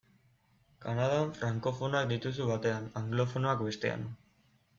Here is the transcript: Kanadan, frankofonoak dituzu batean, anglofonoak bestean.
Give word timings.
Kanadan, 0.85 1.29
frankofonoak 1.41 2.09
dituzu 2.13 2.49
batean, 2.53 2.89
anglofonoak 3.03 3.63
bestean. 3.69 4.11